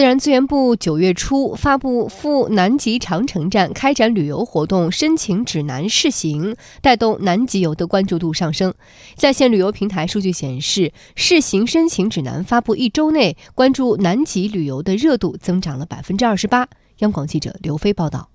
[0.00, 8.72] 自然资源部九月初发布赴南极长城站开展旅游活动申请指南试行，带动南极游的关注度上升。
[9.14, 16.66] 在线旅游平台数据显示，试行申请指南发布一周内，关注南极旅游的热度增长了百分之二十八。
[17.00, 18.30] 央广记者刘飞报道。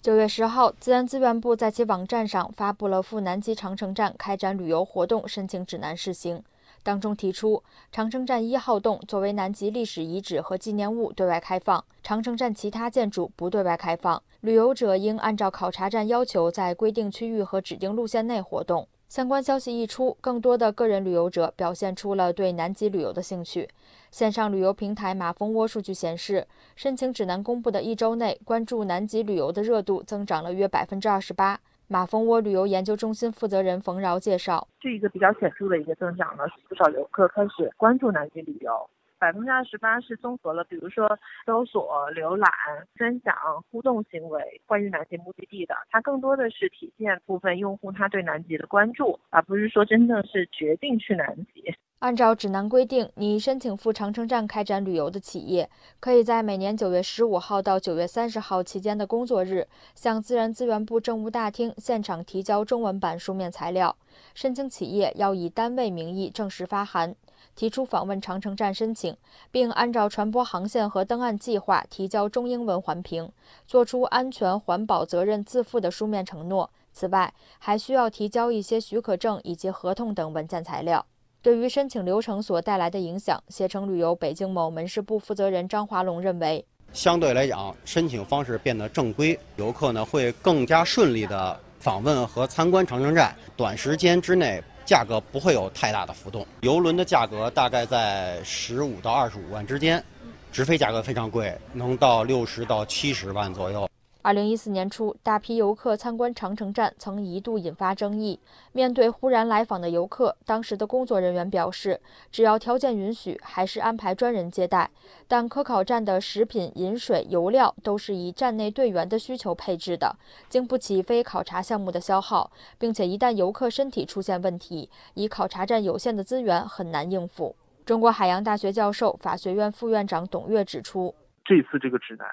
[0.00, 6.40] 九月十号，自然资源部在其网站上发布了赴南极长城站开展旅游活动申请指南试行。
[6.86, 7.60] 当中提出，
[7.90, 14.22] 长城站一号洞作为南极历史遗址和纪念物对外开放，长城站其他建筑不对外开放。
[14.42, 18.86] 旅游者应按照考察站要求，在规定区域和指定路线内活动。
[19.08, 23.68] 相关消息一出，更多的个人旅游者表现出了对南极旅游的兴趣。
[24.12, 31.60] 线上旅游平台马蜂窝数据显示，申请指南公布的一周内，关注南极旅游的热度增长了约百分之二十八。
[31.88, 38.90] 马蜂窝旅游研究中心负责人冯饶介绍，是一个比较显著的一个增长呢，不少游客开始关注南极旅游。
[39.18, 42.50] 百分之二十八是综合了，比如说搜索、浏览、
[42.96, 43.34] 分享、
[43.70, 51.55] 互动行为，关于南极目的地的，它更多的是体现部分用户他对南极的关注，而不是说真正是决定去南极。
[52.00, 63.96] 按照指南规定，拟申请赴长城站开展旅游的企业，可以在每年九月十五号到九月三十号期间的工作日，向自然资源部政务大厅现场提交中文版书面材料。
[64.34, 67.16] 申请企业要以单位名义正式发函，
[67.54, 69.16] 提出访问长城站申请，
[69.50, 73.32] 并按照船舶航线和登岸计划提交中英文环评，
[73.66, 76.68] 作出安全环保责任自负的书面承诺。
[76.92, 81.06] 此外，还需要提交一些许可证以及合同等文件材料。
[81.46, 96.44] 对于申请流程所带来的影响，携程旅游北京某门市部负责人张华龙认为，相对来讲，申请方式变得正规，游客呢会更加顺利的访问和参观长城站，短时间之内价格不会有太大的浮动。
[96.62, 100.02] 游轮的价格大概在十五到二十五万之间，
[100.50, 103.88] 直飞价格非常贵，能到六十到七十万左右。
[104.26, 108.40] 二零一四年初，大批游客参观长城站，曾一度引发争议。
[108.72, 112.00] 面对忽然来访的游客，当时的工作人员表示，
[112.32, 114.90] 只要条件允许，还是安排专人接待。
[115.28, 120.16] 但科考站的食品、饮水、油料都是以站内队员的需求配置的，
[120.48, 122.50] 经不起非考察项目的消耗，
[122.80, 127.54] 并且一旦游客身体出现问题，以考察站有限的资源很难应付。
[127.84, 132.26] 中国海洋大学教授、法学院副院长董跃指出，这次这个指南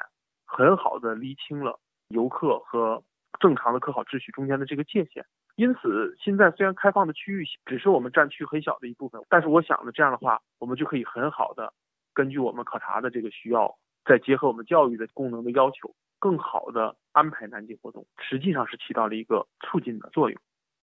[0.55, 1.79] 很好的厘清了。
[2.09, 3.01] 游客和
[3.39, 5.25] 正常的科考秩序中间的这个界限，
[5.55, 11.73] 因此现在虽然开放的区域只是我们战区很小的一部分，但是我想呢，这样的话，我们就可以很好的
[12.13, 13.75] 根据我们考察的这个需要，
[14.05, 20.39] 再结合我们教育的功能的要求，更好的安排南极活动，实际上是起到了一个促进的作用。